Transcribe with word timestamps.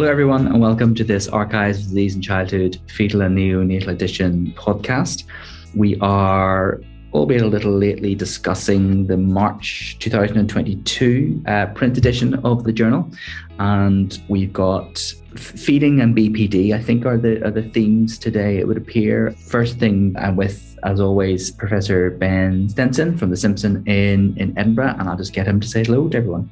Hello, 0.00 0.10
everyone, 0.10 0.46
and 0.46 0.62
welcome 0.62 0.94
to 0.94 1.04
this 1.04 1.28
Archives 1.28 1.80
of 1.80 1.84
Disease 1.88 2.14
in 2.14 2.22
Childhood 2.22 2.78
Fetal 2.86 3.20
and 3.20 3.36
Neonatal 3.36 3.88
Edition 3.88 4.50
podcast. 4.56 5.24
We 5.76 6.00
are, 6.00 6.80
albeit 7.12 7.42
a 7.42 7.46
little 7.46 7.76
lately, 7.76 8.14
discussing 8.14 9.08
the 9.08 9.18
March 9.18 9.98
2022 9.98 11.42
uh, 11.46 11.66
print 11.74 11.98
edition 11.98 12.34
of 12.46 12.64
the 12.64 12.72
journal. 12.72 13.10
And 13.58 14.18
we've 14.30 14.54
got 14.54 14.98
feeding 15.36 16.00
and 16.00 16.16
BPD, 16.16 16.72
I 16.72 16.82
think, 16.82 17.04
are 17.04 17.18
the, 17.18 17.44
are 17.46 17.50
the 17.50 17.64
themes 17.64 18.18
today, 18.18 18.56
it 18.56 18.66
would 18.66 18.78
appear. 18.78 19.32
First 19.32 19.78
thing, 19.78 20.16
I'm 20.18 20.34
with, 20.34 20.78
as 20.82 20.98
always, 20.98 21.50
Professor 21.50 22.08
Ben 22.08 22.70
Stenson 22.70 23.18
from 23.18 23.28
the 23.28 23.36
Simpson 23.36 23.86
in, 23.86 24.34
in 24.38 24.56
Edinburgh, 24.58 24.94
and 24.98 25.10
I'll 25.10 25.18
just 25.18 25.34
get 25.34 25.46
him 25.46 25.60
to 25.60 25.68
say 25.68 25.84
hello 25.84 26.08
to 26.08 26.16
everyone. 26.16 26.50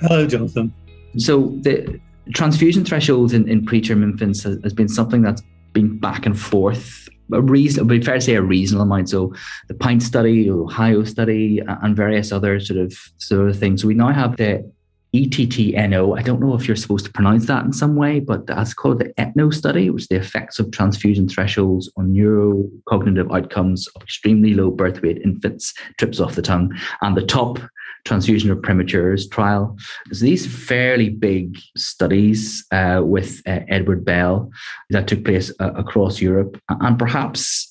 Hello, 0.00 0.26
Jonathan. 0.26 0.74
So, 1.16 1.56
the 1.62 2.00
transfusion 2.32 2.84
thresholds 2.84 3.32
in, 3.32 3.48
in 3.48 3.66
preterm 3.66 4.02
infants 4.02 4.42
has, 4.42 4.58
has, 4.62 4.72
been 4.72 4.88
something 4.88 5.22
that's 5.22 5.42
been 5.72 5.98
back 5.98 6.24
and 6.24 6.38
forth 6.38 7.04
a 7.32 7.40
reason 7.40 7.86
would 7.86 8.00
be 8.00 8.04
fair 8.04 8.16
to 8.16 8.20
say 8.20 8.34
a 8.34 8.42
reasonable 8.42 8.82
amount. 8.82 9.08
So 9.08 9.34
the 9.68 9.74
pint 9.74 10.02
study 10.02 10.50
Iowa 10.50 11.06
study 11.06 11.60
and 11.66 11.96
various 11.96 12.32
other 12.32 12.60
sort 12.60 12.80
of 12.80 12.94
sort 13.18 13.48
of 13.48 13.58
things. 13.58 13.82
So 13.82 13.88
we 13.88 13.94
now 13.94 14.12
have 14.12 14.36
the 14.36 14.70
ETTNO. 15.14 16.18
I 16.18 16.22
don't 16.22 16.40
know 16.40 16.54
if 16.54 16.66
you're 16.66 16.76
supposed 16.76 17.06
to 17.06 17.12
pronounce 17.12 17.46
that 17.46 17.64
in 17.64 17.72
some 17.72 17.94
way, 17.94 18.18
but 18.18 18.46
that's 18.46 18.74
called 18.74 18.98
the 18.98 19.12
ETNO 19.20 19.50
study, 19.54 19.88
which 19.88 20.02
is 20.02 20.08
the 20.08 20.16
effects 20.16 20.58
of 20.58 20.72
transfusion 20.72 21.28
thresholds 21.28 21.90
on 21.96 22.12
neurocognitive 22.12 23.34
outcomes 23.34 23.86
of 23.88 24.02
extremely 24.02 24.54
low 24.54 24.70
birth 24.70 25.00
weight 25.02 25.22
infants, 25.24 25.72
trips 25.98 26.18
off 26.18 26.34
the 26.34 26.42
tongue, 26.42 26.74
and 27.02 27.16
the 27.16 27.24
top 27.24 27.60
transfusion 28.04 28.50
of 28.50 28.60
prematures 28.60 29.28
trial. 29.28 29.76
So 30.12 30.24
these 30.24 30.46
fairly 30.46 31.08
big 31.08 31.58
studies 31.76 32.64
uh, 32.70 33.02
with 33.04 33.40
uh, 33.46 33.60
Edward 33.68 34.04
Bell 34.04 34.50
that 34.90 35.06
took 35.06 35.24
place 35.24 35.52
uh, 35.60 35.72
across 35.74 36.20
Europe, 36.20 36.60
and 36.68 36.98
perhaps 36.98 37.70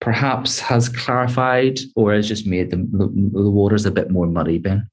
perhaps 0.00 0.60
has 0.60 0.90
clarified 0.90 1.78
or 1.96 2.12
has 2.12 2.28
just 2.28 2.46
made 2.46 2.70
the, 2.70 2.76
the, 2.76 3.06
the 3.32 3.50
waters 3.50 3.86
a 3.86 3.90
bit 3.90 4.10
more 4.10 4.26
muddy, 4.26 4.58
Ben. 4.58 4.86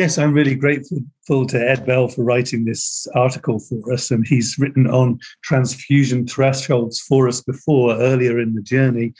Yes, 0.00 0.16
I'm 0.16 0.32
really 0.32 0.54
grateful 0.54 1.46
to 1.46 1.58
Ed 1.60 1.84
Bell 1.84 2.08
for 2.08 2.24
writing 2.24 2.64
this 2.64 3.06
article 3.14 3.58
for 3.58 3.92
us. 3.92 4.10
And 4.10 4.26
he's 4.26 4.58
written 4.58 4.86
on 4.86 5.18
transfusion 5.44 6.26
thresholds 6.26 6.98
for 7.00 7.28
us 7.28 7.42
before, 7.42 7.94
earlier 7.96 8.40
in 8.40 8.54
the 8.54 8.62
journey. 8.62 9.12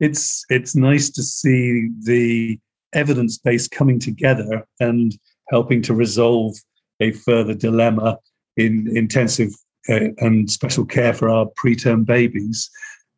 It's, 0.00 0.44
it's 0.48 0.74
nice 0.74 1.10
to 1.10 1.22
see 1.22 1.90
the 2.02 2.58
evidence 2.92 3.38
base 3.38 3.68
coming 3.68 4.00
together 4.00 4.66
and 4.80 5.16
helping 5.48 5.80
to 5.82 5.94
resolve 5.94 6.56
a 6.98 7.12
further 7.12 7.54
dilemma 7.54 8.18
in 8.56 8.90
intensive 8.96 9.52
uh, 9.88 10.08
and 10.18 10.50
special 10.50 10.84
care 10.84 11.14
for 11.14 11.30
our 11.30 11.46
preterm 11.56 12.04
babies. 12.04 12.68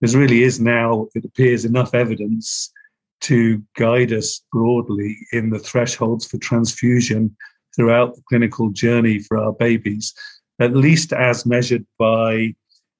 There 0.02 0.20
really 0.20 0.42
is 0.42 0.60
now, 0.60 1.08
it 1.14 1.24
appears, 1.24 1.64
enough 1.64 1.94
evidence 1.94 2.70
to 3.22 3.62
guide 3.76 4.12
us 4.12 4.42
broadly 4.52 5.16
in 5.32 5.50
the 5.50 5.58
thresholds 5.58 6.26
for 6.26 6.38
transfusion 6.38 7.34
throughout 7.74 8.14
the 8.14 8.22
clinical 8.28 8.70
journey 8.70 9.18
for 9.18 9.38
our 9.38 9.52
babies, 9.52 10.12
at 10.60 10.76
least 10.76 11.12
as 11.12 11.46
measured 11.46 11.86
by 11.98 12.54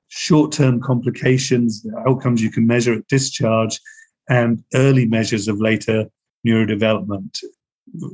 short 0.08 0.52
term 0.52 0.80
complications, 0.80 1.86
outcomes 2.06 2.42
you 2.42 2.50
can 2.50 2.66
measure 2.66 2.94
at 2.94 3.06
discharge, 3.08 3.80
and 4.28 4.62
early 4.74 5.06
measures 5.06 5.48
of 5.48 5.60
later 5.60 6.06
neurodevelopment. 6.46 7.38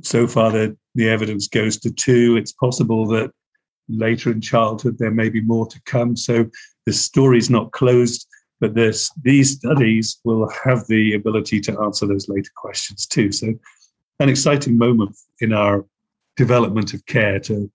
So 0.03 0.27
far, 0.27 0.51
the, 0.51 0.77
the 0.95 1.09
evidence 1.09 1.47
goes 1.47 1.79
to 1.81 1.91
two. 1.91 2.36
It's 2.36 2.53
possible 2.53 3.07
that 3.08 3.30
later 3.89 4.30
in 4.30 4.41
childhood 4.41 4.97
there 4.98 5.11
may 5.11 5.29
be 5.29 5.41
more 5.41 5.67
to 5.67 5.80
come. 5.85 6.17
So 6.17 6.47
the 6.86 6.92
story's 6.92 7.51
not 7.51 7.73
closed 7.73 8.27
but 8.61 8.74
this, 8.74 9.11
these 9.23 9.52
studies 9.52 10.19
will 10.24 10.51
have 10.64 10.86
the 10.89 11.14
ability 11.14 11.61
to 11.61 11.80
answer 11.80 12.07
those 12.07 12.29
later 12.29 12.51
questions 12.57 13.07
too. 13.07 13.33
So, 13.33 13.55
an 14.20 14.29
exciting 14.29 14.77
moment 14.77 15.17
in 15.41 15.52
our 15.52 15.85
development 16.36 16.95
of 16.95 17.05
care 17.07 17.39
to 17.41 17.70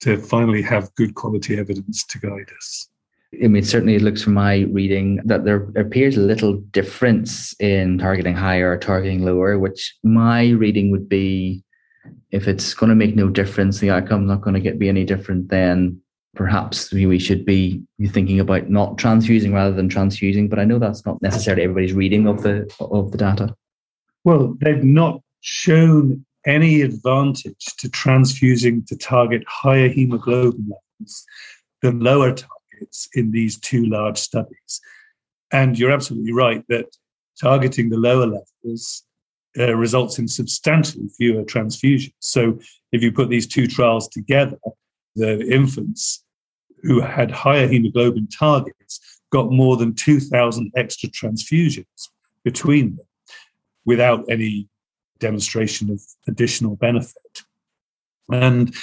to 0.00 0.18
finally 0.18 0.60
have 0.60 0.94
good 0.96 1.14
quality 1.14 1.58
evidence 1.58 2.04
to 2.04 2.18
guide 2.18 2.50
us. 2.56 2.88
I 3.42 3.48
mean, 3.48 3.64
certainly 3.64 3.94
it 3.94 4.02
looks 4.02 4.22
from 4.22 4.34
my 4.34 4.60
reading 4.70 5.20
that 5.24 5.44
there 5.44 5.68
appears 5.76 6.16
a 6.16 6.20
little 6.20 6.54
difference 6.72 7.54
in 7.58 7.98
targeting 7.98 8.34
higher 8.34 8.72
or 8.72 8.76
targeting 8.76 9.24
lower, 9.24 9.58
which 9.58 9.96
my 10.04 10.50
reading 10.50 10.90
would 10.90 11.08
be 11.08 11.64
if 12.30 12.48
it's 12.48 12.74
going 12.74 12.90
to 12.90 12.96
make 12.96 13.16
no 13.16 13.28
difference, 13.28 13.78
the 13.78 13.90
outcome's 13.90 14.28
not 14.28 14.42
going 14.42 14.54
to 14.54 14.60
get 14.60 14.78
be 14.78 14.88
any 14.88 15.04
different, 15.04 15.48
then 15.48 16.00
perhaps 16.34 16.92
we 16.92 17.18
should 17.18 17.44
be 17.44 17.82
thinking 18.08 18.40
about 18.40 18.68
not 18.68 18.98
transfusing 18.98 19.52
rather 19.52 19.74
than 19.74 19.88
transfusing. 19.88 20.48
But 20.48 20.58
I 20.58 20.64
know 20.64 20.78
that's 20.78 21.06
not 21.06 21.20
necessarily 21.22 21.62
everybody's 21.62 21.92
reading 21.92 22.26
of 22.26 22.42
the 22.42 22.70
of 22.80 23.12
the 23.12 23.18
data. 23.18 23.54
Well, 24.24 24.56
they've 24.60 24.84
not 24.84 25.20
shown 25.40 26.24
any 26.46 26.82
advantage 26.82 27.64
to 27.78 27.88
transfusing 27.88 28.84
to 28.86 28.96
target 28.96 29.42
higher 29.46 29.88
hemoglobin 29.88 30.68
levels 30.68 31.24
than 31.82 32.00
lower 32.00 32.32
targets 32.32 33.08
in 33.14 33.30
these 33.30 33.58
two 33.58 33.86
large 33.86 34.18
studies. 34.18 34.80
And 35.52 35.78
you're 35.78 35.92
absolutely 35.92 36.32
right 36.32 36.64
that 36.68 36.86
targeting 37.40 37.90
the 37.90 37.96
lower 37.96 38.26
levels 38.26 39.04
uh, 39.58 39.76
results 39.76 40.18
in 40.18 40.26
substantially 40.26 41.08
fewer 41.16 41.44
transfusions. 41.44 42.14
So 42.20 42.58
if 42.92 43.02
you 43.02 43.12
put 43.12 43.28
these 43.28 43.46
two 43.46 43.66
trials 43.66 44.08
together, 44.08 44.58
the 45.14 45.40
infants 45.48 46.23
who 46.84 47.00
had 47.00 47.30
higher 47.30 47.66
hemoglobin 47.66 48.28
targets 48.28 49.00
got 49.30 49.50
more 49.50 49.76
than 49.76 49.94
2,000 49.94 50.72
extra 50.76 51.08
transfusions 51.08 52.08
between 52.44 52.96
them 52.96 53.06
without 53.84 54.24
any 54.30 54.68
demonstration 55.18 55.90
of 55.90 56.00
additional 56.28 56.76
benefit. 56.76 57.42
And 58.30 58.74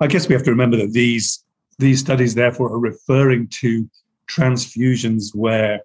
I 0.00 0.06
guess 0.06 0.28
we 0.28 0.34
have 0.34 0.44
to 0.44 0.50
remember 0.50 0.76
that 0.78 0.92
these, 0.92 1.44
these 1.78 2.00
studies, 2.00 2.34
therefore, 2.34 2.72
are 2.72 2.78
referring 2.78 3.48
to 3.60 3.88
transfusions 4.28 5.34
where 5.34 5.80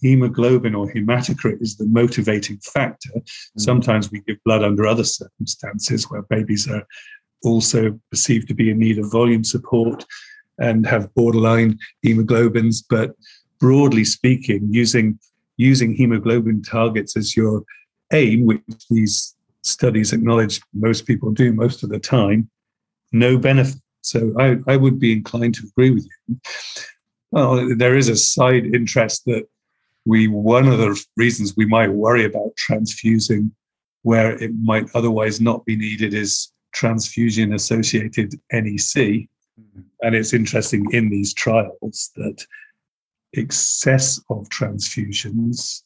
hemoglobin 0.00 0.74
or 0.74 0.92
hematocrit 0.92 1.62
is 1.62 1.76
the 1.76 1.86
motivating 1.86 2.58
factor. 2.58 3.10
Mm-hmm. 3.10 3.60
Sometimes 3.60 4.10
we 4.10 4.20
give 4.20 4.42
blood 4.44 4.62
under 4.62 4.86
other 4.86 5.04
circumstances 5.04 6.10
where 6.10 6.22
babies 6.22 6.68
are 6.68 6.86
also 7.42 7.98
perceived 8.10 8.48
to 8.48 8.54
be 8.54 8.70
in 8.70 8.78
need 8.78 8.98
of 8.98 9.10
volume 9.10 9.44
support 9.44 10.04
and 10.58 10.86
have 10.86 11.12
borderline 11.14 11.78
hemoglobins. 12.04 12.84
But 12.88 13.12
broadly 13.60 14.04
speaking, 14.04 14.68
using 14.70 15.18
using 15.56 15.94
hemoglobin 15.94 16.62
targets 16.62 17.16
as 17.16 17.36
your 17.36 17.62
aim, 18.12 18.44
which 18.44 18.62
these 18.90 19.34
studies 19.62 20.12
acknowledge 20.12 20.60
most 20.72 21.06
people 21.06 21.30
do 21.30 21.52
most 21.52 21.82
of 21.82 21.90
the 21.90 21.98
time, 21.98 22.50
no 23.12 23.38
benefit. 23.38 23.80
So 24.02 24.34
I, 24.38 24.58
I 24.66 24.76
would 24.76 24.98
be 24.98 25.12
inclined 25.12 25.54
to 25.54 25.66
agree 25.66 25.90
with 25.90 26.06
you. 26.28 26.38
Well, 27.30 27.74
there 27.76 27.96
is 27.96 28.08
a 28.08 28.16
side 28.16 28.66
interest 28.66 29.24
that 29.26 29.46
we 30.04 30.28
one 30.28 30.68
of 30.68 30.78
the 30.78 31.02
reasons 31.16 31.56
we 31.56 31.66
might 31.66 31.90
worry 31.90 32.24
about 32.24 32.56
transfusing 32.56 33.52
where 34.02 34.32
it 34.42 34.52
might 34.62 34.86
otherwise 34.94 35.40
not 35.40 35.64
be 35.64 35.76
needed 35.76 36.12
is 36.12 36.52
transfusion 36.74 37.54
associated 37.54 38.38
NEC. 38.52 39.26
And 40.02 40.14
it's 40.14 40.32
interesting 40.32 40.86
in 40.92 41.10
these 41.10 41.32
trials 41.32 42.10
that 42.16 42.44
excess 43.34 44.20
of 44.30 44.48
transfusions 44.48 45.82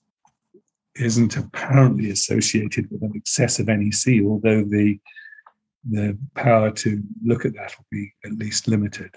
isn't 0.97 1.37
apparently 1.37 2.11
associated 2.11 2.91
with 2.91 3.03
an 3.03 3.13
excess 3.15 3.59
of 3.59 3.67
NEC, 3.67 4.25
although 4.25 4.65
the 4.65 4.99
the 5.89 6.19
power 6.35 6.71
to 6.71 7.03
look 7.25 7.45
at 7.45 7.55
that 7.55 7.73
will 7.79 7.87
be 7.91 8.13
at 8.25 8.33
least 8.33 8.69
limited. 8.69 9.15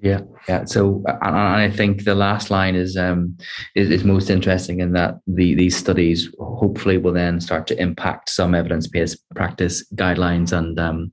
Yeah, 0.00 0.20
yeah. 0.48 0.64
So, 0.64 1.02
and 1.06 1.36
I 1.36 1.70
think 1.70 2.04
the 2.04 2.14
last 2.14 2.50
line 2.50 2.76
is 2.76 2.96
um 2.96 3.36
is, 3.74 3.90
is 3.90 4.04
most 4.04 4.30
interesting 4.30 4.78
in 4.78 4.92
that 4.92 5.16
the 5.26 5.54
these 5.56 5.76
studies 5.76 6.32
hopefully 6.38 6.98
will 6.98 7.12
then 7.12 7.40
start 7.40 7.66
to 7.68 7.82
impact 7.82 8.30
some 8.30 8.54
evidence 8.54 8.86
based 8.86 9.18
practice 9.34 9.84
guidelines 9.94 10.56
and 10.56 10.78
um 10.78 11.10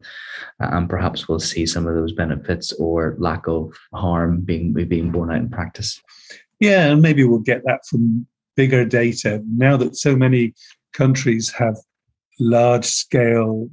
and 0.60 0.88
perhaps 0.88 1.28
we'll 1.28 1.40
see 1.40 1.66
some 1.66 1.88
of 1.88 1.96
those 1.96 2.14
benefits 2.14 2.74
or 2.74 3.16
lack 3.18 3.48
of 3.48 3.74
harm 3.94 4.42
being 4.42 4.74
being 4.74 5.12
borne 5.12 5.32
out 5.32 5.38
in 5.38 5.50
practice. 5.50 6.00
Yeah, 6.60 6.92
and 6.92 7.02
maybe 7.02 7.24
we'll 7.24 7.40
get 7.40 7.64
that 7.66 7.86
from 7.90 8.28
bigger 8.56 8.86
data 8.86 9.42
now 9.48 9.78
that 9.78 9.96
so 9.96 10.16
many 10.16 10.54
countries 10.94 11.52
have 11.52 11.76
large 12.40 12.86
scale 12.86 13.68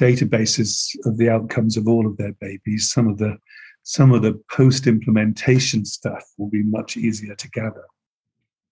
databases 0.00 0.88
of 1.06 1.16
the 1.16 1.30
outcomes 1.30 1.76
of 1.76 1.88
all 1.88 2.06
of 2.06 2.16
their 2.16 2.32
babies. 2.40 2.90
Some 2.90 3.08
of 3.08 3.18
the 3.18 3.38
some 3.84 4.12
of 4.12 4.22
the 4.22 4.40
post 4.50 4.86
implementation 4.86 5.84
stuff 5.84 6.24
will 6.36 6.50
be 6.50 6.62
much 6.62 6.96
easier 6.96 7.34
to 7.36 7.48
gather. 7.50 7.84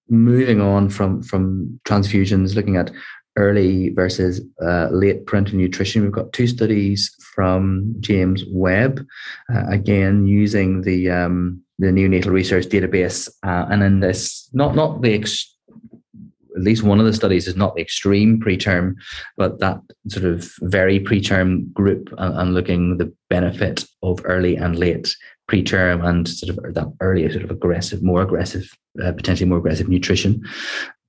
Moving 0.08 0.60
on 0.60 0.90
from, 0.90 1.22
from 1.22 1.80
transfusions, 1.86 2.56
looking 2.56 2.76
at 2.76 2.90
early 3.36 3.90
versus 3.90 4.40
uh, 4.62 4.88
late 4.90 5.26
parenteral 5.26 5.54
nutrition. 5.54 6.02
We've 6.02 6.12
got 6.12 6.32
two 6.32 6.46
studies 6.46 7.14
from 7.34 7.94
James 8.00 8.44
Webbe, 8.52 9.06
uh, 9.52 9.64
again 9.68 10.26
using 10.26 10.82
the 10.82 11.10
um, 11.10 11.62
the 11.78 11.86
neonatal 11.88 12.26
research 12.26 12.66
database, 12.66 13.28
uh, 13.42 13.66
and 13.70 13.82
in 13.82 14.00
this 14.00 14.48
not 14.52 14.74
not 14.74 15.02
the 15.02 15.14
ex- 15.14 15.51
at 16.62 16.66
least 16.66 16.84
one 16.84 17.00
of 17.00 17.06
the 17.06 17.12
studies 17.12 17.48
is 17.48 17.56
not 17.56 17.74
the 17.74 17.82
extreme 17.82 18.40
preterm, 18.40 18.94
but 19.36 19.58
that 19.58 19.80
sort 20.06 20.24
of 20.24 20.48
very 20.60 21.00
preterm 21.00 21.72
group 21.72 22.08
and, 22.18 22.38
and 22.38 22.54
looking 22.54 22.98
the 22.98 23.12
benefit 23.28 23.84
of 24.04 24.20
early 24.22 24.54
and 24.54 24.78
late 24.78 25.16
preterm 25.50 26.06
and 26.06 26.28
sort 26.28 26.56
of 26.56 26.74
that 26.74 26.86
earlier 27.00 27.32
sort 27.32 27.42
of 27.42 27.50
aggressive, 27.50 28.00
more 28.00 28.22
aggressive, 28.22 28.70
uh, 29.02 29.10
potentially 29.10 29.48
more 29.48 29.58
aggressive 29.58 29.88
nutrition. 29.88 30.40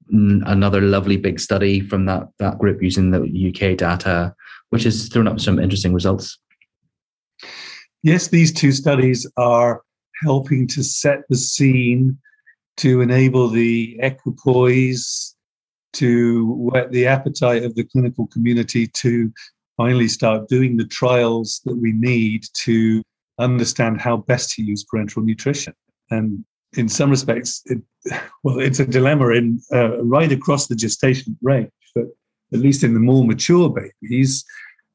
Another 0.09 0.81
lovely 0.81 1.17
big 1.17 1.39
study 1.39 1.81
from 1.81 2.07
that 2.07 2.27
that 2.39 2.57
group 2.57 2.81
using 2.81 3.11
the 3.11 3.21
UK 3.21 3.77
data, 3.77 4.33
which 4.71 4.85
has 4.85 5.07
thrown 5.07 5.27
up 5.27 5.39
some 5.39 5.59
interesting 5.59 5.93
results. 5.93 6.35
Yes, 8.01 8.29
these 8.29 8.51
two 8.51 8.71
studies 8.71 9.29
are 9.37 9.83
helping 10.23 10.65
to 10.69 10.83
set 10.83 11.19
the 11.29 11.37
scene 11.37 12.17
to 12.77 13.01
enable 13.01 13.49
the 13.49 13.95
equipoise 13.99 15.32
to 15.93 16.53
whet 16.53 16.91
the 16.91 17.07
appetite 17.07 17.63
of 17.63 17.75
the 17.75 17.83
clinical 17.83 18.27
community 18.27 18.87
to 18.87 19.31
finally 19.77 20.07
start 20.07 20.47
doing 20.47 20.77
the 20.77 20.85
trials 20.85 21.61
that 21.65 21.75
we 21.75 21.91
need 21.91 22.45
to 22.53 23.01
understand 23.39 23.99
how 23.99 24.17
best 24.17 24.51
to 24.51 24.63
use 24.63 24.85
parenteral 24.85 25.23
nutrition. 25.23 25.73
And 26.11 26.45
in 26.77 26.89
some 26.89 27.09
respects, 27.09 27.61
it, 27.65 27.81
well, 28.43 28.59
it's 28.59 28.79
a 28.79 28.85
dilemma 28.85 29.29
in 29.29 29.59
uh, 29.73 30.01
right 30.03 30.31
across 30.31 30.67
the 30.67 30.75
gestation 30.75 31.37
range, 31.41 31.71
but 31.95 32.05
at 32.53 32.59
least 32.59 32.83
in 32.83 32.93
the 32.93 32.99
more 32.99 33.25
mature 33.25 33.69
babies, 33.69 34.45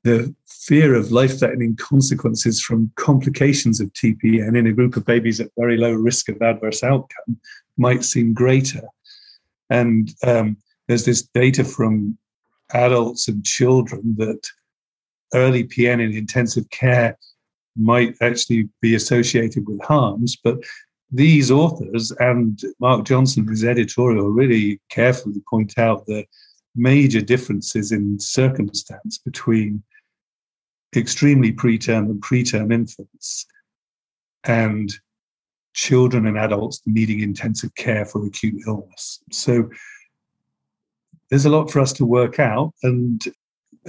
the 0.04 0.34
fear 0.46 0.94
of 0.94 1.10
life-threatening 1.10 1.76
consequences 1.76 2.62
from 2.62 2.90
complications 2.96 3.80
of 3.80 3.92
TPN 3.94 4.56
in 4.56 4.66
a 4.66 4.72
group 4.72 4.96
of 4.96 5.04
babies 5.04 5.40
at 5.40 5.50
very 5.58 5.76
low 5.76 5.92
risk 5.92 6.28
of 6.28 6.40
adverse 6.40 6.84
outcome 6.84 7.38
might 7.76 8.04
seem 8.04 8.32
greater. 8.32 8.82
And 9.70 10.14
um, 10.24 10.56
there's 10.88 11.04
this 11.04 11.22
data 11.22 11.64
from 11.64 12.18
adults 12.72 13.28
and 13.28 13.44
children 13.44 14.14
that 14.18 14.40
early 15.34 15.64
PN 15.64 16.02
in 16.02 16.16
intensive 16.16 16.68
care 16.70 17.16
might 17.76 18.16
actually 18.20 18.68
be 18.80 18.94
associated 18.94 19.68
with 19.68 19.80
harms, 19.82 20.36
but 20.42 20.58
these 21.10 21.50
authors 21.50 22.10
and 22.18 22.60
Mark 22.80 23.04
Johnson, 23.04 23.46
his 23.46 23.64
editorial, 23.64 24.28
really 24.28 24.80
carefully 24.90 25.40
point 25.48 25.78
out 25.78 26.04
the 26.06 26.26
major 26.76 27.20
differences 27.20 27.92
in 27.92 28.18
circumstance 28.18 29.18
between 29.18 29.82
extremely 30.96 31.52
preterm 31.52 32.10
and 32.10 32.20
preterm 32.20 32.72
infants 32.72 33.46
and 34.44 34.92
children 35.74 36.26
and 36.26 36.38
adults 36.38 36.82
needing 36.86 37.20
intensive 37.20 37.74
care 37.74 38.04
for 38.04 38.26
acute 38.26 38.60
illness. 38.66 39.20
So 39.30 39.70
there's 41.30 41.44
a 41.44 41.50
lot 41.50 41.70
for 41.70 41.80
us 41.80 41.92
to 41.94 42.04
work 42.04 42.38
out, 42.38 42.72
and 42.82 43.22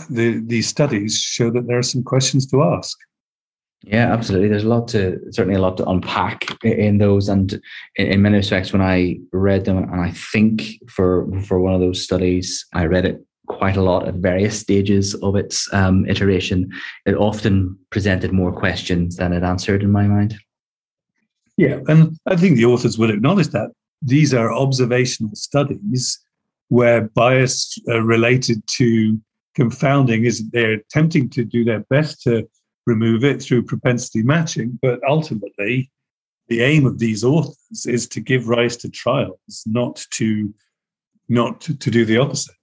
the, 0.10 0.42
these 0.46 0.68
studies 0.68 1.18
show 1.18 1.50
that 1.52 1.68
there 1.68 1.78
are 1.78 1.84
some 1.84 2.04
questions 2.04 2.46
to 2.48 2.64
ask. 2.64 2.98
Yeah, 3.84 4.12
absolutely. 4.12 4.50
There's 4.50 4.66
a 4.66 4.70
lot 4.70 4.90
to 4.90 5.20
certainly 5.32 5.56
a 5.56 5.62
lot 5.62 5.78
to 5.78 5.86
unpack 5.86 6.46
in 6.64 6.98
those, 6.98 7.30
and 7.30 7.54
in, 7.96 8.08
in 8.08 8.22
many 8.22 8.38
respects, 8.38 8.74
when 8.74 8.82
I 8.82 9.20
read 9.32 9.66
them, 9.66 9.78
and 9.78 10.02
I 10.02 10.12
think 10.12 10.80
for 10.90 11.28
for 11.44 11.60
one 11.60 11.74
of 11.74 11.80
those 11.80 12.04
studies, 12.04 12.66
I 12.74 12.86
read 12.86 13.06
it 13.06 13.24
quite 13.48 13.78
a 13.78 13.82
lot 13.82 14.08
at 14.08 14.16
various 14.16 14.60
stages 14.60 15.16
of 15.16 15.36
its 15.36 15.72
um, 15.74 16.06
iteration. 16.08 16.70
It 17.06 17.16
often 17.16 17.78
presented 17.90 18.32
more 18.32 18.52
questions 18.52 19.16
than 19.16 19.34
it 19.34 19.44
answered 19.44 19.82
in 19.82 19.92
my 19.92 20.08
mind. 20.08 20.36
Yeah, 21.58 21.80
and 21.88 22.18
I 22.26 22.36
think 22.36 22.58
the 22.58 22.66
authors 22.66 22.98
would 22.98 23.10
acknowledge 23.10 23.48
that 23.50 23.72
these 24.02 24.34
are 24.34 24.54
observational 24.54 25.36
studies 25.36 26.20
where 26.70 27.02
bias 27.02 27.78
uh, 27.88 28.02
related 28.02 28.66
to 28.68 29.20
confounding 29.56 30.26
is 30.26 30.50
they're 30.50 30.74
attempting 30.74 31.30
to 31.30 31.44
do 31.44 31.64
their 31.64 31.82
best 31.90 32.22
to 32.24 32.48
remove 32.86 33.24
it 33.24 33.42
through 33.42 33.64
propensity 33.64 34.24
matching. 34.24 34.80
But 34.82 35.00
ultimately, 35.08 35.92
the 36.48 36.62
aim 36.62 36.86
of 36.86 37.00
these 37.00 37.24
authors 37.24 37.86
is 37.86 38.08
to 38.10 38.22
give 38.22 38.48
rise 38.48 38.78
to 38.78 38.90
trials, 38.90 39.64
not 39.66 40.06
to 40.12 40.54
not 41.32 41.62
to, 41.62 41.78
to 41.78 41.92
do 41.92 42.06
the 42.06 42.18
opposite. 42.18 42.56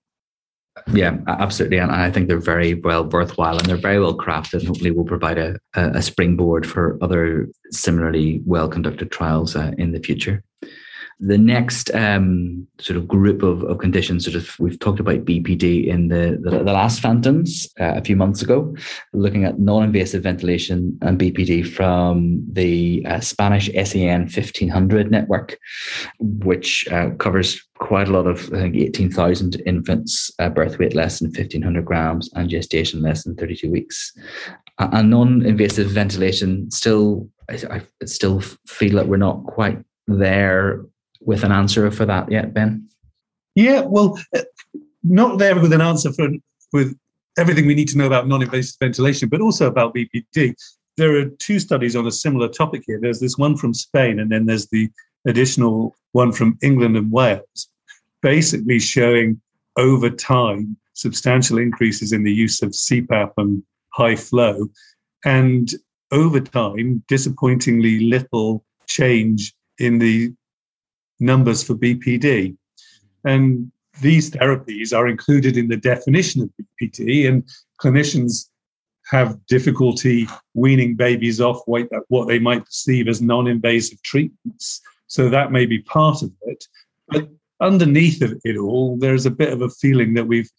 Yeah, 0.93 1.19
absolutely, 1.27 1.79
and 1.79 1.91
I 1.91 2.11
think 2.11 2.29
they're 2.29 2.39
very 2.39 2.75
well 2.75 3.05
worthwhile, 3.05 3.57
and 3.57 3.67
they're 3.67 3.77
very 3.77 3.99
well 3.99 4.17
crafted. 4.17 4.59
And 4.61 4.69
hopefully, 4.69 4.91
will 4.91 5.05
provide 5.05 5.39
a, 5.39 5.57
a 5.75 6.03
springboard 6.03 6.67
for 6.67 6.99
other 7.01 7.49
similarly 7.71 8.43
well 8.45 8.69
conducted 8.69 9.11
trials 9.11 9.57
uh, 9.57 9.73
in 9.79 9.93
the 9.93 10.01
future. 10.01 10.43
The 11.19 11.39
next 11.39 11.91
um, 11.95 12.67
sort 12.79 12.99
of 12.99 13.09
group 13.09 13.43
of, 13.43 13.63
of 13.65 13.79
conditions, 13.79 14.25
sort 14.25 14.37
of, 14.37 14.55
we've 14.59 14.79
talked 14.79 15.01
about 15.01 15.25
BPD 15.25 15.87
in 15.87 16.09
the, 16.09 16.39
the, 16.43 16.59
the 16.59 16.73
last 16.73 17.03
Fantoms 17.03 17.67
uh, 17.81 17.99
a 17.99 18.05
few 18.05 18.17
months 18.17 18.43
ago, 18.43 18.77
looking 19.15 19.45
at 19.45 19.59
non 19.59 19.85
invasive 19.85 20.23
ventilation 20.23 20.99
and 21.01 21.19
BPD 21.19 21.67
from 21.67 22.45
the 22.53 23.05
uh, 23.07 23.21
Spanish 23.21 23.71
SEN 23.73 24.23
1500 24.23 25.11
network, 25.11 25.59
which 26.21 26.87
uh, 26.93 27.11
covers 27.19 27.63
quite 27.79 28.09
a 28.09 28.13
lot 28.13 28.27
of, 28.27 28.53
I 28.53 28.61
think, 28.63 28.77
18,000 28.77 29.63
infants, 29.65 30.31
uh, 30.39 30.51
birth 30.51 30.79
weight 30.79 30.95
less 30.95 31.21
than 31.21 31.31
1,500 31.31 31.85
grams, 31.85 32.31
and 32.35 32.51
gestation 32.51 33.01
less 33.01 33.25
than 33.25 33.37
32 33.37 33.71
weeks. 33.71 34.13
And 34.79 35.09
non 35.11 35.47
invasive 35.47 35.89
ventilation 35.89 36.71
still, 36.71 37.29
I, 37.49 37.55
I 38.01 38.05
still 38.05 38.41
feel 38.67 38.97
that 38.97 39.09
we're 39.09 39.17
not 39.17 39.45
quite 39.45 39.79
there 40.07 40.85
with 41.27 41.45
an 41.45 41.53
answer 41.53 41.91
for 41.91 42.07
that 42.07 42.31
yet, 42.31 42.55
Ben? 42.55 42.89
Yeah, 43.55 43.83
well, 43.83 44.19
uh, 44.35 44.43
not 45.03 45.39
there 45.39 45.59
with 45.61 45.73
an 45.73 45.81
answer 45.81 46.13
for 46.13 46.29
with 46.73 46.97
everything 47.39 47.67
we 47.67 47.75
need 47.75 47.89
to 47.89 47.99
know 47.99 48.07
about 48.07 48.29
non-invasive 48.29 48.77
ventilation, 48.81 49.29
but 49.29 49.41
also 49.41 49.67
about 49.67 49.95
BPD. 49.95 50.55
There 50.97 51.17
are 51.19 51.27
two 51.27 51.59
studies 51.59 51.95
on 51.95 52.07
a 52.07 52.11
similar 52.11 52.49
topic 52.49 52.85
here. 52.87 52.99
There's 53.01 53.21
this 53.21 53.37
one 53.37 53.57
from 53.57 53.75
Spain, 53.75 54.21
and 54.21 54.31
then 54.31 54.47
there's 54.47 54.69
the 54.69 54.89
additional 55.27 55.95
one 56.13 56.33
from 56.33 56.59
England 56.63 56.97
and 56.97 57.13
Wales, 57.13 57.69
basically 58.23 58.79
showing 58.79 59.41
over 59.77 60.09
time 60.09 60.77
substantial 60.95 61.59
increases 61.59 62.13
in 62.13 62.25
the 62.25 62.33
use 62.33 62.63
of 62.63 62.71
CPAP 62.71 63.33
and 63.37 63.63
high 63.93 64.17
flow, 64.17 64.69
and 65.25 65.75
over 66.13 66.41
time, 66.41 67.03
disappointingly 67.09 68.01
little 68.01 68.65
change 68.87 69.53
in 69.79 69.99
the 69.99 70.33
numbers 71.21 71.63
for 71.63 71.75
BPD. 71.75 72.57
And 73.25 73.71
these 74.01 74.31
therapies 74.31 74.97
are 74.97 75.09
included 75.09 75.57
in 75.57 75.69
the 75.69 75.77
definition 75.77 76.43
of 76.43 76.51
BPD, 76.81 77.29
and 77.29 77.45
clinicians 77.81 78.49
have 79.07 79.39
difficulty 79.47 80.29
weaning 80.55 80.97
babies 80.97 81.41
off 81.41 81.61
what 81.67 82.29
they 82.29 82.39
might 82.39 82.65
perceive 82.65 83.09
as 83.09 83.23
non 83.23 83.47
invasive 83.47 84.03
treatments. 84.03 84.81
So 85.07 85.29
that 85.29 85.53
may 85.53 85.67
be 85.67 85.81
part 85.83 86.23
of 86.23 86.33
it. 86.43 86.65
But 87.09 87.29
underneath 87.61 88.23
of 88.23 88.39
it 88.45 88.57
all, 88.57 88.97
there's 88.97 89.27
a 89.27 89.31
bit 89.31 89.53
of 89.53 89.63
a 89.63 89.71
feeling 89.71 90.15
that 90.15 90.27
we've 90.27 90.51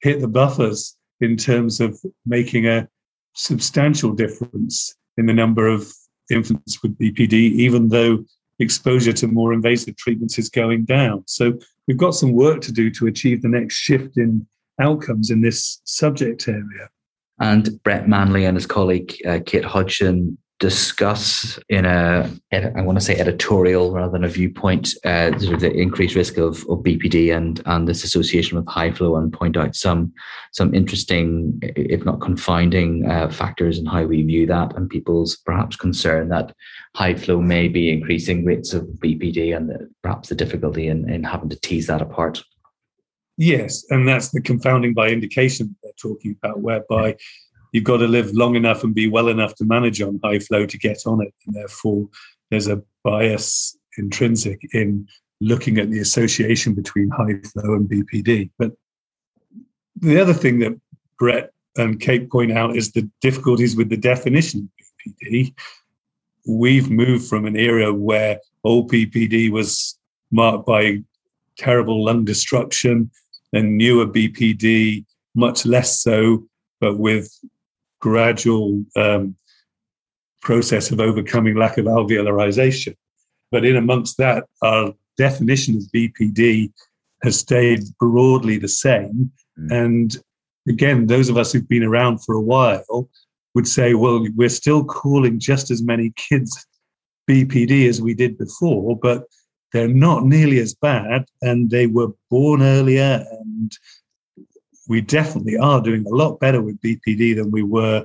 hit 0.00 0.20
the 0.20 0.28
buffers 0.28 0.96
in 1.20 1.36
terms 1.36 1.80
of 1.80 1.98
making 2.26 2.66
a 2.66 2.86
substantial 3.32 4.12
difference 4.12 4.94
in 5.16 5.26
the 5.26 5.32
number 5.32 5.66
of 5.66 5.90
infants 6.30 6.82
with 6.82 6.98
BPD, 6.98 7.32
even 7.32 7.88
though 7.88 8.24
exposure 8.58 9.12
to 9.12 9.26
more 9.26 9.52
invasive 9.52 9.96
treatments 9.96 10.38
is 10.38 10.48
going 10.48 10.84
down. 10.84 11.24
So 11.26 11.58
we've 11.86 11.96
got 11.96 12.14
some 12.14 12.32
work 12.32 12.60
to 12.62 12.72
do 12.72 12.90
to 12.92 13.06
achieve 13.06 13.42
the 13.42 13.48
next 13.48 13.74
shift 13.74 14.16
in 14.16 14.46
outcomes 14.80 15.30
in 15.30 15.40
this 15.40 15.80
subject 15.84 16.48
area. 16.48 16.88
And 17.40 17.82
Brett 17.82 18.08
Manley 18.08 18.46
and 18.46 18.56
his 18.56 18.66
colleague 18.66 19.14
uh, 19.26 19.40
Kate 19.44 19.64
Hodgson 19.64 20.38
discuss 20.58 21.58
in 21.68 21.84
a 21.84 22.30
I 22.50 22.80
want 22.80 22.98
to 22.98 23.04
say 23.04 23.16
editorial 23.16 23.92
rather 23.92 24.10
than 24.10 24.24
a 24.24 24.28
viewpoint 24.28 24.94
uh, 25.04 25.38
sort 25.38 25.54
of 25.54 25.60
the 25.60 25.70
increased 25.70 26.14
risk 26.14 26.38
of, 26.38 26.60
of 26.70 26.78
BPD 26.78 27.36
and 27.36 27.60
and 27.66 27.86
this 27.86 28.04
association 28.04 28.56
with 28.56 28.66
high 28.66 28.90
flow 28.90 29.16
and 29.16 29.32
point 29.32 29.58
out 29.58 29.76
some 29.76 30.14
some 30.52 30.74
interesting 30.74 31.58
if 31.62 32.06
not 32.06 32.22
confounding 32.22 33.04
uh, 33.10 33.28
factors 33.28 33.78
in 33.78 33.84
how 33.84 34.04
we 34.04 34.22
view 34.22 34.46
that 34.46 34.74
and 34.76 34.88
people's 34.88 35.36
perhaps 35.36 35.76
concern 35.76 36.30
that 36.30 36.54
high 36.94 37.14
flow 37.14 37.40
may 37.42 37.68
be 37.68 37.92
increasing 37.92 38.44
rates 38.44 38.72
of 38.72 38.84
BPD 38.84 39.54
and 39.54 39.68
the, 39.68 39.90
perhaps 40.02 40.30
the 40.30 40.34
difficulty 40.34 40.88
in, 40.88 41.08
in 41.10 41.22
having 41.22 41.50
to 41.50 41.60
tease 41.60 41.86
that 41.88 42.00
apart. 42.00 42.42
Yes, 43.36 43.84
and 43.90 44.08
that's 44.08 44.30
the 44.30 44.40
confounding 44.40 44.94
by 44.94 45.08
indication 45.08 45.76
they're 45.82 45.92
talking 46.00 46.34
about, 46.42 46.60
whereby 46.60 47.16
you've 47.76 47.84
got 47.84 47.98
to 47.98 48.08
live 48.08 48.32
long 48.32 48.56
enough 48.56 48.82
and 48.84 48.94
be 48.94 49.06
well 49.06 49.28
enough 49.28 49.54
to 49.54 49.62
manage 49.66 50.00
on 50.00 50.18
high 50.24 50.38
flow 50.38 50.64
to 50.64 50.78
get 50.78 51.02
on 51.04 51.20
it. 51.20 51.34
And 51.44 51.54
therefore, 51.54 52.08
there's 52.50 52.68
a 52.68 52.82
bias 53.04 53.76
intrinsic 53.98 54.58
in 54.72 55.06
looking 55.42 55.76
at 55.76 55.90
the 55.90 55.98
association 55.98 56.72
between 56.72 57.10
high 57.10 57.38
flow 57.52 57.74
and 57.74 57.86
BPD. 57.86 58.48
But 58.58 58.72
the 59.96 60.18
other 60.18 60.32
thing 60.32 60.60
that 60.60 60.80
Brett 61.18 61.52
and 61.76 62.00
Kate 62.00 62.30
point 62.30 62.50
out 62.50 62.74
is 62.74 62.92
the 62.92 63.06
difficulties 63.20 63.76
with 63.76 63.90
the 63.90 63.98
definition 63.98 64.70
of 64.80 65.12
BPD. 65.12 65.52
We've 66.48 66.88
moved 66.88 67.28
from 67.28 67.44
an 67.44 67.56
era 67.56 67.92
where 67.92 68.40
old 68.64 68.90
BPD 68.90 69.50
was 69.50 69.98
marked 70.30 70.64
by 70.64 71.02
terrible 71.58 72.02
lung 72.02 72.24
destruction, 72.24 73.10
and 73.52 73.76
newer 73.76 74.06
BPD 74.06 75.04
much 75.34 75.66
less 75.66 76.00
so, 76.00 76.48
but 76.80 76.98
with 76.98 77.30
gradual 78.06 78.84
um, 78.94 79.34
process 80.40 80.92
of 80.92 81.00
overcoming 81.00 81.56
lack 81.56 81.76
of 81.76 81.86
alveolarization. 81.86 82.94
But 83.50 83.64
in 83.64 83.74
amongst 83.74 84.16
that, 84.18 84.44
our 84.62 84.94
definition 85.18 85.76
of 85.76 85.82
BPD 85.92 86.72
has 87.24 87.40
stayed 87.40 87.82
broadly 87.98 88.58
the 88.58 88.68
same. 88.68 89.32
Mm. 89.58 89.84
And 89.84 90.16
again, 90.68 91.08
those 91.08 91.28
of 91.28 91.36
us 91.36 91.52
who've 91.52 91.68
been 91.68 91.82
around 91.82 92.18
for 92.18 92.36
a 92.36 92.40
while 92.40 93.10
would 93.56 93.66
say, 93.66 93.94
well, 93.94 94.24
we're 94.36 94.48
still 94.48 94.84
calling 94.84 95.40
just 95.40 95.72
as 95.72 95.82
many 95.82 96.12
kids 96.14 96.64
BPD 97.28 97.88
as 97.88 98.00
we 98.00 98.14
did 98.14 98.38
before, 98.38 98.96
but 98.96 99.24
they're 99.72 99.88
not 99.88 100.24
nearly 100.24 100.60
as 100.60 100.74
bad 100.74 101.24
and 101.42 101.70
they 101.70 101.88
were 101.88 102.12
born 102.30 102.62
earlier. 102.62 103.24
And 103.32 103.72
we 104.88 105.00
definitely 105.00 105.56
are 105.56 105.80
doing 105.80 106.04
a 106.06 106.14
lot 106.14 106.38
better 106.40 106.62
with 106.62 106.80
BPD 106.80 107.36
than 107.36 107.50
we 107.50 107.62
were 107.62 108.04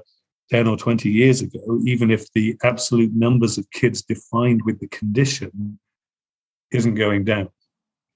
10 0.51 0.67
or 0.67 0.77
20 0.77 1.09
years 1.09 1.41
ago, 1.41 1.79
even 1.85 2.11
if 2.11 2.31
the 2.33 2.57
absolute 2.63 3.11
numbers 3.13 3.57
of 3.57 3.69
kids 3.71 4.01
defined 4.01 4.61
with 4.65 4.79
the 4.79 4.88
condition 4.88 5.79
isn't 6.71 6.95
going 6.95 7.23
down. 7.23 7.50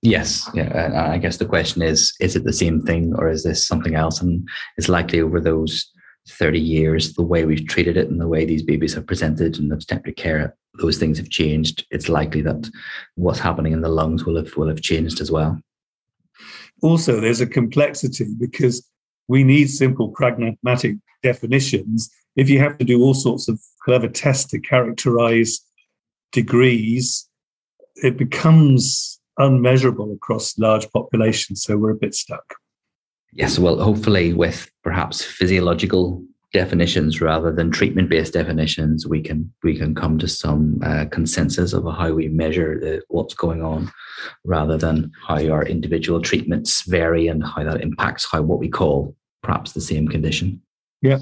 Yes, 0.02 0.50
yeah. 0.54 1.10
I 1.12 1.18
guess 1.18 1.38
the 1.38 1.46
question 1.46 1.82
is: 1.82 2.14
Is 2.20 2.36
it 2.36 2.44
the 2.44 2.54
same 2.54 2.82
thing, 2.82 3.16
or 3.16 3.28
is 3.30 3.44
this 3.44 3.68
something 3.68 3.96
else? 3.96 4.22
And 4.22 4.48
it's 4.78 4.90
likely 4.90 5.20
over 5.20 5.40
those 5.40 5.90
thirty 6.30 6.60
years, 6.60 7.14
the 7.14 7.24
way 7.24 7.46
we've 7.46 7.68
treated 7.68 7.98
it 7.98 8.10
and 8.10 8.22
the 8.22 8.28
way 8.28 8.46
these 8.46 8.62
babies 8.62 8.94
have 8.94 9.08
presented 9.08 9.58
in 9.58 9.72
obstetric 9.72 10.16
care, 10.16 10.56
those 10.80 10.98
things 10.98 11.18
have 11.18 11.30
changed. 11.30 11.86
It's 11.90 12.10
likely 12.10 12.42
that 12.42 12.70
what's 13.16 13.40
happening 13.40 13.74
in 13.74 13.82
the 13.82 13.90
lungs 13.90 14.26
will 14.26 14.36
have 14.36 14.56
will 14.56 14.68
have 14.68 14.82
changed 14.82 15.22
as 15.22 15.32
well. 15.32 15.60
Also, 16.82 17.20
there's 17.20 17.42
a 17.42 17.48
complexity 17.48 18.28
because 18.40 18.88
we 19.28 19.44
need 19.44 19.70
simple 19.70 20.10
pragmatic 20.10 20.98
definitions. 21.24 22.10
If 22.36 22.50
you 22.50 22.60
have 22.60 22.78
to 22.78 22.86
do 22.86 23.02
all 23.02 23.14
sorts 23.14 23.48
of 23.48 23.60
clever 23.84 24.08
tests 24.08 24.52
to 24.52 24.60
characterize 24.60 25.62
degrees, 26.32 27.28
it 27.96 28.18
becomes 28.18 29.20
unmeasurable 29.38 30.14
across 30.14 30.58
large 30.58 30.90
populations. 30.92 31.64
So 31.64 31.78
we're 31.78 31.92
a 31.92 31.96
bit 31.96 32.14
stuck. 32.14 32.56
Yes, 33.32 33.60
well, 33.60 33.80
hopefully, 33.80 34.34
with 34.34 34.70
perhaps 34.84 35.24
physiological 35.24 36.24
definitions 36.54 37.22
rather 37.22 37.52
than 37.52 37.72
treatment-based 37.72 38.34
definitions, 38.34 39.06
we 39.06 39.22
can 39.22 39.52
we 39.64 39.78
can 39.78 39.94
come 39.94 40.18
to 40.20 40.28
some 40.28 40.80
uh, 40.84 41.06
consensus 41.12 41.74
of 41.74 41.84
how 41.84 42.14
we 42.14 42.28
measure 42.28 42.80
the, 42.80 43.02
what's 43.10 43.34
going 43.34 43.62
on, 43.62 43.92
rather 44.44 44.78
than 44.78 45.12
how 45.28 45.36
our 45.50 45.66
individual 45.66 46.22
treatments 46.22 46.84
vary 46.84 47.28
and 47.28 47.44
how 47.46 47.64
that 47.64 47.82
impacts 47.82 48.26
how 48.32 48.42
what 48.42 48.60
we 48.60 48.70
call 48.70 49.16
perhaps 49.44 49.74
the 49.74 49.82
same 49.82 50.08
condition. 50.08 50.62
Yeah. 51.02 51.20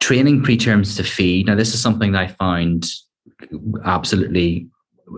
Training 0.00 0.42
preterms 0.42 0.96
to 0.96 1.04
feed. 1.04 1.46
Now, 1.46 1.54
this 1.54 1.72
is 1.72 1.80
something 1.80 2.12
that 2.12 2.22
I 2.22 2.26
find 2.28 2.84
absolutely 3.84 4.68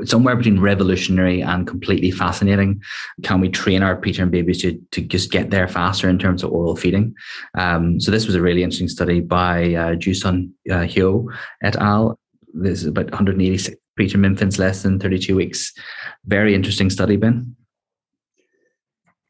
somewhere 0.04 0.36
between 0.36 0.60
revolutionary 0.60 1.42
and 1.42 1.66
completely 1.66 2.10
fascinating. 2.10 2.80
Can 3.22 3.40
we 3.40 3.48
train 3.48 3.82
our 3.82 4.00
preterm 4.00 4.30
babies 4.30 4.60
to, 4.62 4.80
to 4.92 5.00
just 5.00 5.30
get 5.30 5.50
there 5.50 5.68
faster 5.68 6.08
in 6.08 6.18
terms 6.18 6.42
of 6.42 6.52
oral 6.52 6.76
feeding? 6.76 7.14
Um, 7.56 8.00
so 8.00 8.10
this 8.10 8.26
was 8.26 8.34
a 8.34 8.42
really 8.42 8.62
interesting 8.62 8.88
study 8.88 9.20
by 9.20 9.74
uh, 9.74 9.94
Jusun 9.94 10.50
uh, 10.70 10.86
Hyo 10.86 11.26
et 11.62 11.76
al. 11.76 12.18
This 12.52 12.82
is 12.82 12.86
about 12.86 13.10
186 13.10 13.76
preterm 13.98 14.26
infants 14.26 14.58
less 14.58 14.82
than 14.82 14.98
32 14.98 15.34
weeks. 15.34 15.72
Very 16.26 16.54
interesting 16.54 16.90
study, 16.90 17.16
Ben. 17.16 17.54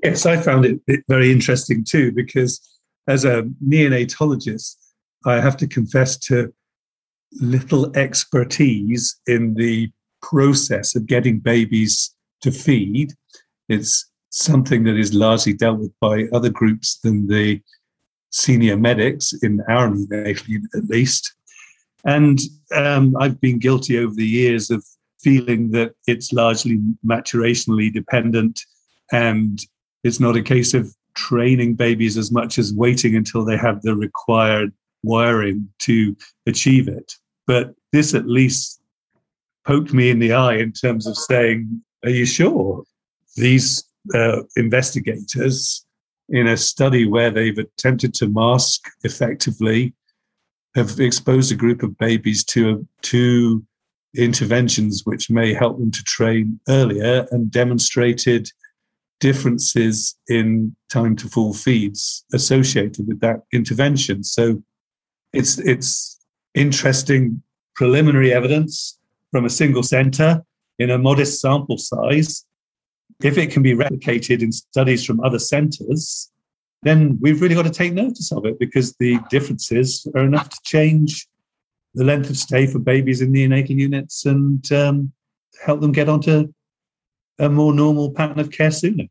Yes, 0.02 0.26
I 0.26 0.36
found 0.36 0.64
it, 0.64 0.80
it 0.86 1.00
very 1.08 1.32
interesting 1.32 1.84
too, 1.84 2.12
because 2.12 2.60
as 3.08 3.25
a 3.25 3.42
neonatologist, 3.66 4.76
I 5.25 5.40
have 5.40 5.56
to 5.58 5.66
confess 5.66 6.16
to 6.18 6.52
little 7.32 7.96
expertise 7.96 9.16
in 9.26 9.54
the 9.54 9.90
process 10.30 10.97
of 10.97 11.06
getting 11.06 11.38
babies 11.38 12.14
to 12.42 12.50
feed. 12.50 13.12
It's 13.68 14.11
something 14.30 14.85
that 14.85 14.97
is 14.97 15.14
largely 15.14 15.52
dealt 15.52 15.78
with 15.78 15.92
by 16.00 16.25
other 16.33 16.50
groups 16.50 16.99
than 16.99 17.26
the 17.26 17.61
senior 18.30 18.76
medics 18.76 19.33
in 19.42 19.62
our 19.68 19.88
neonatal 19.88 20.49
unit, 20.49 20.71
at 20.75 20.85
least. 20.85 21.35
And 22.04 22.38
um, 22.75 23.16
I've 23.18 23.40
been 23.40 23.59
guilty 23.59 23.99
over 23.99 24.14
the 24.14 24.26
years 24.26 24.71
of 24.71 24.85
feeling 25.21 25.71
that 25.71 25.92
it's 26.06 26.33
largely 26.33 26.78
maturationally 27.04 27.92
dependent 27.92 28.61
and 29.12 29.59
it's 30.04 30.21
not 30.21 30.37
a 30.37 30.42
case 30.42 30.75
of 30.75 30.95
training 31.14 31.75
babies 31.75 32.16
as 32.16 32.30
much 32.30 32.59
as 32.59 32.75
waiting 32.75 33.16
until 33.16 33.45
they 33.45 33.56
have 33.56 33.83
the 33.83 33.97
required 33.97 34.73
wiring 35.02 35.68
to 35.80 36.16
achieve 36.47 36.88
it. 36.88 37.14
But 37.47 37.75
this 37.92 38.14
at 38.14 38.28
least 38.28 38.80
poked 39.66 39.92
me 39.92 40.11
in 40.11 40.18
the 40.18 40.32
eye 40.32 40.54
in 40.54 40.73
terms 40.73 41.06
of 41.06 41.16
saying, 41.16 41.82
Are 42.04 42.11
you 42.11 42.25
sure? 42.25 42.85
These 43.37 43.85
uh, 44.14 44.42
investigators, 44.56 45.85
in 46.28 46.46
a 46.46 46.56
study 46.56 47.06
where 47.06 47.30
they've 47.30 47.58
attempted 47.58 48.14
to 48.14 48.28
mask 48.28 48.88
effectively, 49.04 49.92
have 50.75 50.99
exposed 51.00 51.52
a 51.52 51.56
group 51.56 51.82
of 51.82 51.99
babies 51.99 52.44
to 52.44 52.87
two 53.02 53.64
interventions 54.16 55.02
which 55.04 55.30
may 55.30 55.52
help 55.52 55.78
them 55.78 55.90
to 55.90 56.02
train 56.04 56.58
earlier 56.68 57.26
and 57.30 57.50
demonstrated 57.50 58.50
differences 59.20 60.16
in 60.28 60.75
time 60.90 61.16
to 61.16 61.28
full 61.28 61.52
feeds 61.52 62.25
associated 62.32 63.06
with 63.06 63.20
that 63.20 63.40
intervention. 63.52 64.23
So 64.23 64.62
it's 65.32 65.58
it's 65.58 66.18
interesting 66.54 67.42
preliminary 67.75 68.32
evidence 68.32 68.99
from 69.36 69.44
a 69.44 69.50
single 69.50 69.82
center 69.82 70.42
in 70.78 70.88
a 70.88 70.96
modest 70.96 71.42
sample 71.42 71.76
size, 71.76 72.46
if 73.22 73.36
it 73.36 73.50
can 73.50 73.62
be 73.62 73.74
replicated 73.74 74.40
in 74.40 74.50
studies 74.50 75.04
from 75.04 75.20
other 75.20 75.38
centers, 75.38 76.32
then 76.84 77.18
we've 77.20 77.42
really 77.42 77.54
got 77.54 77.66
to 77.66 77.70
take 77.70 77.92
notice 77.92 78.32
of 78.32 78.46
it 78.46 78.58
because 78.58 78.94
the 78.98 79.18
differences 79.28 80.06
are 80.14 80.24
enough 80.24 80.48
to 80.48 80.56
change 80.64 81.28
the 81.92 82.02
length 82.02 82.30
of 82.30 82.38
stay 82.38 82.66
for 82.66 82.78
babies 82.78 83.20
in 83.20 83.30
neonatal 83.30 83.76
units 83.76 84.24
and 84.24 84.72
um, 84.72 85.12
help 85.66 85.82
them 85.82 85.92
get 85.92 86.08
onto 86.08 86.50
a 87.38 87.50
more 87.50 87.74
normal 87.74 88.10
pattern 88.12 88.38
of 88.38 88.50
care 88.50 88.70
sooner. 88.70 89.04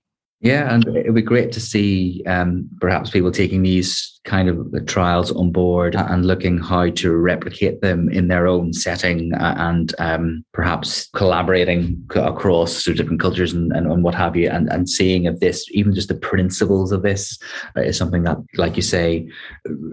Yeah, 0.46 0.72
and 0.72 0.86
it 0.96 1.08
would 1.08 1.16
be 1.16 1.24
great 1.24 1.52
to 1.54 1.60
see 1.60 2.22
um, 2.28 2.70
perhaps 2.80 3.10
people 3.10 3.32
taking 3.32 3.64
these 3.64 4.20
kind 4.26 4.48
of 4.48 4.86
trials 4.86 5.32
on 5.32 5.52
board 5.52 5.96
and 5.96 6.28
looking 6.28 6.60
how 6.60 6.92
to 6.92 7.16
replicate 7.16 7.82
them 7.82 8.10
in 8.10 8.28
their 8.28 8.46
own 8.46 8.72
setting 8.72 9.32
and 9.34 9.96
um, 9.98 10.46
perhaps 10.52 11.10
collaborating 11.16 12.06
across 12.14 12.84
different 12.84 13.20
cultures 13.20 13.54
and, 13.54 13.72
and, 13.72 13.92
and, 13.92 14.04
what 14.04 14.14
have 14.14 14.36
you 14.36 14.48
and, 14.48 14.72
and 14.72 14.88
seeing 14.88 15.26
if 15.26 15.40
this 15.40 15.66
even 15.72 15.96
just 15.96 16.10
the 16.10 16.16
principles 16.16 16.92
of 16.92 17.02
this 17.02 17.40
uh, 17.76 17.82
is 17.82 17.98
something 17.98 18.22
that 18.22 18.38
like 18.56 18.76
you 18.76 18.84
say 18.84 19.28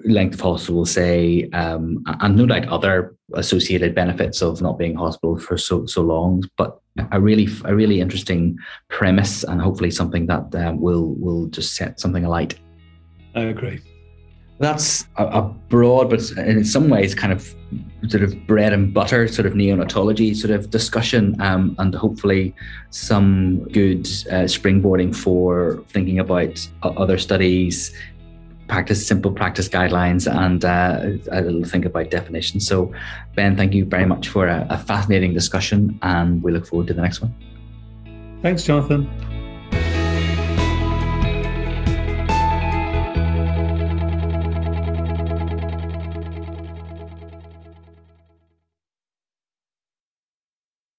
length 0.04 0.34
of 0.34 0.40
hospital 0.40 0.76
will 0.76 0.86
say 0.86 1.48
um, 1.54 2.02
and 2.20 2.36
no 2.36 2.44
doubt 2.44 2.68
other 2.68 3.14
associated 3.34 3.94
benefits 3.94 4.42
of 4.42 4.60
not 4.60 4.78
being 4.78 4.94
hospital 4.94 5.38
for 5.38 5.56
so 5.56 5.86
so 5.86 6.02
long 6.02 6.42
but 6.58 6.81
a 7.10 7.20
really 7.20 7.48
a 7.64 7.74
really 7.74 8.00
interesting 8.00 8.58
premise 8.88 9.44
and 9.44 9.60
hopefully 9.60 9.90
something 9.90 10.26
that 10.26 10.54
uh, 10.54 10.72
will 10.74 11.14
will 11.14 11.46
just 11.46 11.74
set 11.74 12.00
something 12.00 12.24
alight. 12.24 12.58
I 13.34 13.42
agree. 13.42 13.80
That's 14.58 15.06
a, 15.16 15.24
a, 15.24 15.42
broad, 15.42 16.08
but 16.10 16.30
in 16.38 16.64
some 16.64 16.88
ways, 16.88 17.16
kind 17.16 17.32
of 17.32 17.52
sort 18.08 18.22
of 18.22 18.46
bread 18.46 18.72
and 18.72 18.94
butter 18.94 19.26
sort 19.26 19.46
of 19.46 19.54
neonatology 19.54 20.36
sort 20.36 20.52
of 20.52 20.70
discussion, 20.70 21.40
um, 21.40 21.74
and 21.78 21.94
hopefully 21.94 22.54
some 22.90 23.64
good 23.70 24.06
uh, 24.30 24.46
springboarding 24.46 25.16
for 25.16 25.82
thinking 25.88 26.20
about 26.20 26.68
other 26.82 27.18
studies, 27.18 27.92
practice 28.68 29.06
simple 29.06 29.30
practice 29.30 29.68
guidelines, 29.68 30.30
and 30.30 30.64
uh, 30.64 31.00
a 31.30 31.42
little 31.42 31.64
think 31.64 31.84
about 31.84 32.10
definitions. 32.10 32.66
So, 32.66 32.92
Ben, 33.34 33.56
thank 33.56 33.74
you 33.74 33.84
very 33.84 34.06
much 34.06 34.28
for 34.28 34.46
a, 34.46 34.66
a 34.70 34.78
fascinating 34.78 35.34
discussion, 35.34 35.98
and 36.02 36.42
we 36.42 36.52
look 36.52 36.66
forward 36.66 36.88
to 36.88 36.94
the 36.94 37.02
next 37.02 37.20
one. 37.20 37.34
Thanks, 38.42 38.64
Jonathan. 38.64 39.31